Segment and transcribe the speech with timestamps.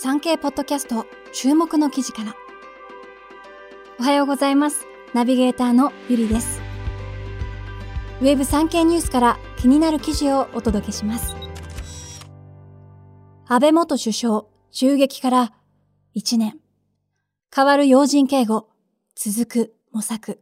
[0.00, 2.36] 産経ポッドキャスト注目の記事から。
[3.98, 4.86] おはようございます。
[5.12, 6.60] ナビゲーターのゆりです。
[8.20, 11.34] ウェブ産経ニュースから気になる記事をお届けします。
[13.48, 15.52] 安倍元首相襲撃から
[16.14, 16.60] 1年。
[17.52, 18.68] 変わる要人警護、
[19.16, 20.40] 続く模索。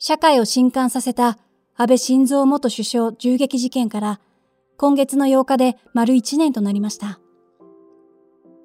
[0.00, 1.38] 社会を震撼させた
[1.76, 4.20] 安倍晋三元首相銃撃事件から
[4.76, 7.20] 今月の8日で丸1年となりました。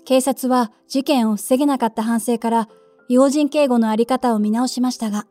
[0.05, 2.70] 警察は事件を防げなかった反省から
[3.09, 5.27] 要人警護のあり方を見直しましたが、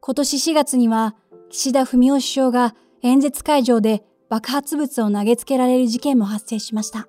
[0.00, 1.14] 今年4月には
[1.48, 7.08] 岸田文雄首相が演説会場で爆発物を投げつけられる事件も発生しました。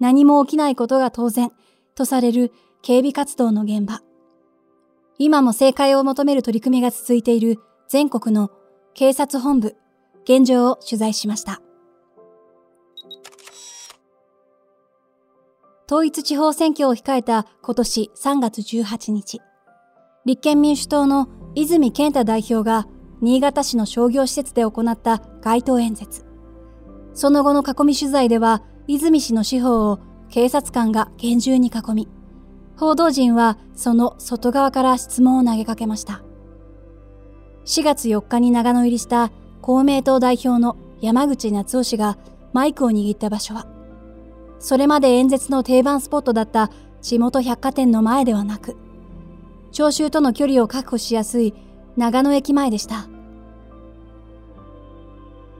[0.00, 1.50] 何も起きないことが当然
[1.94, 2.52] とされる
[2.82, 4.00] 警備活動の現場。
[5.18, 8.50] 今も正解を求める取り組みが続いている全国の
[8.94, 9.76] 警察本部
[10.24, 11.60] 現状を取材しました。
[15.86, 19.40] 統一地方選挙を控えた今年3月18日、
[20.24, 22.86] 立憲民主党の泉健太代表が
[23.20, 26.24] 新潟市の商業施設で行った街頭演説。
[27.14, 32.08] その後の囲み取材では、泉氏の司法を警察官が厳重に囲み、
[32.76, 36.22] 報道陣はその外側から質問を投げかけました。
[37.64, 39.30] 4月4日に長野入りした
[39.62, 42.18] 公明党代表の山口夏夫氏が
[42.52, 43.66] マイクを握った場所は、
[44.58, 48.76] それまで演説の定番スポットだった地元百貨店の前ではなく、
[49.70, 51.54] 聴衆との距離を確保しやすい
[51.96, 53.06] 長野駅前でした。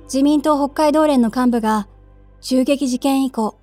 [0.04, 1.86] 自民党北海道連の幹部が、
[2.40, 3.56] 襲撃事件以降、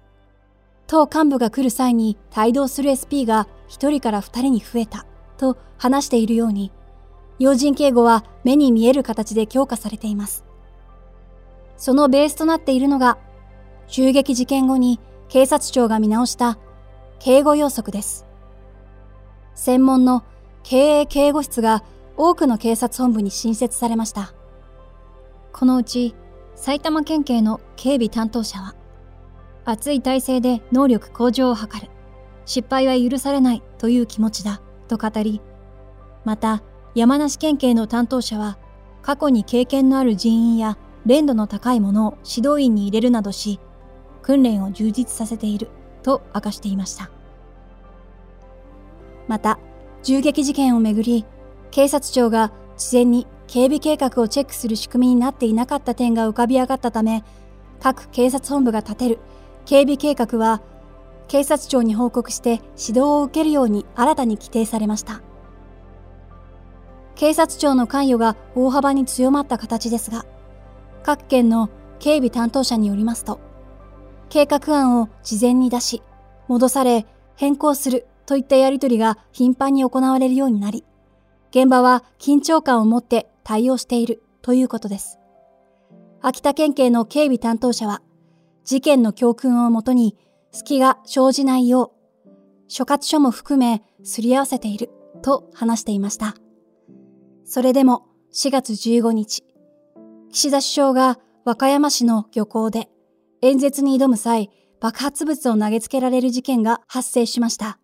[0.88, 5.06] 党幹部が来る際に帯同する SP が1人から2人に増えた
[5.38, 6.72] と話しているように、
[7.40, 10.46] 要人警護は目に見える形で強化されています。
[11.78, 13.18] そのベースとなっているのが、
[13.88, 16.60] 襲撃事件後に警察庁が見直した
[17.20, 18.26] 警護要則です。
[19.56, 20.24] 専門の
[20.64, 21.84] 経営警護室が
[22.18, 24.34] 多くの警察本部に新設されました。
[25.54, 26.16] このうち
[26.56, 28.76] 埼玉県警の警備担当者は、
[29.64, 31.90] 熱い体制で能力向上を図る。
[32.46, 35.42] 失敗は許されないという気持ちだと語り、
[36.26, 36.64] また
[36.96, 38.58] 山梨県警の担当者は、
[39.02, 43.60] 過去に経験のある人員や連度の高いものを指導員に入れるなどし、
[44.22, 45.70] 訓練を充実させている
[46.04, 47.10] と明かしていました。
[49.28, 49.60] また、
[50.02, 51.26] 銃撃事件をめぐり、
[51.72, 57.24] 警察庁が事前に警備計画をチェックする仕組みになっていなかった点が浮かび上がったため、
[57.80, 59.20] 各警察本部が立てる
[59.66, 60.62] 警備計画は、
[61.28, 65.22] 警察庁に報告して指導を受けるように新たに規定されました。
[67.20, 70.26] 警察庁の関与が大幅に強まった形ですが、
[71.04, 71.70] 各県の
[72.00, 73.42] 警備担当者によりますと、
[74.30, 76.02] 計画案を事前に出し、
[76.48, 80.86] 戻され、変更するといったやりとりが頻繁に行われるようになり、
[81.50, 85.20] 現場は緊張感を持って対応しているということです。
[86.22, 88.02] 秋田県警の警備担当者は、
[88.64, 90.16] 事件の教訓をもとに
[90.54, 91.92] 隙が生じないよ
[92.26, 92.30] う、
[92.70, 94.90] 所轄署も含めすり合わせている
[95.22, 96.36] と話していました。
[97.50, 99.44] それでも4月15日、
[100.32, 102.90] 岸田首相が和歌山市の漁港で
[103.42, 107.80] 演説に挑む際、爆発物を投げつけられる事件が発生しました。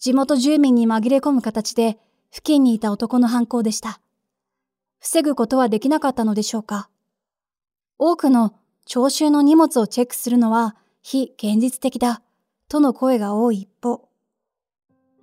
[0.00, 1.96] 地元住民に紛れ込む形で
[2.32, 4.00] 付近にいた男の犯行でした。
[4.98, 6.90] 防ぐことはできなかったのでしょうか
[7.98, 8.54] 多くの
[8.86, 12.22] 聴衆の荷物をチェックするのは非現実的だ
[12.68, 14.08] との声が多い一方、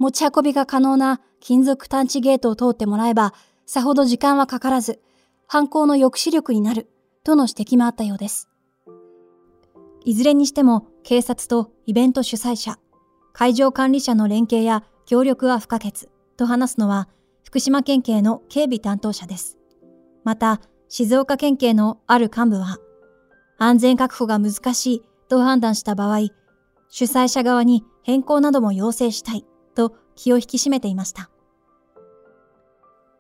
[0.02, 3.36] 持ち運びが可能な金属探知ゲートを通ってもらえば、
[3.68, 5.00] さほど時間はかからず、
[5.48, 6.90] 犯行の抑止力になる、
[7.24, 8.50] との指摘もあったようです。
[10.04, 12.80] いずれにしても、警察とイベント主催者、
[13.32, 17.08] 会場管理者の連携や協力は不可欠、と話すのは、
[17.44, 19.60] 福島県警の警備担当者です。
[20.24, 22.80] また、静岡県警のある幹部は、
[23.60, 26.22] 安全確保が難しいと判断した場合、
[26.90, 31.30] 主催者側に変更なども要請したいと気を引き締めていました。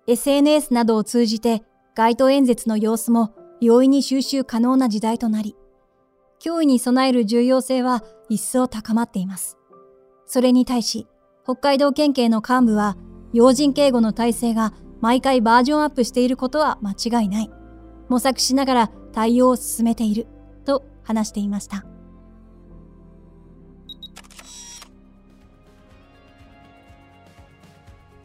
[0.07, 1.63] SNS などを通じて
[1.95, 5.55] 街頭演説の様子も容易に収集可能な時代となり、
[6.43, 9.57] 脅威に備える重要性は一層高まっています。
[10.25, 11.07] それに対し、
[11.43, 12.97] 北海道県警の幹部は、
[13.33, 17.51] 要人警護の体制が毎回バージョンアップしていることは間違いない。
[18.09, 20.27] 模索しながら対応を進めている、
[20.65, 21.85] と話していました。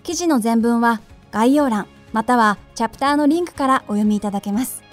[0.07, 1.01] 記事の全文は
[1.33, 4.85] 概要欄またはチャプターのリンクからお読みいただけます。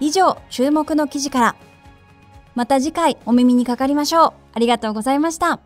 [0.00, 1.56] 以上、注目の記事から
[2.56, 4.32] また次回お耳にかかりましょう。
[4.54, 5.60] ありがとうございました。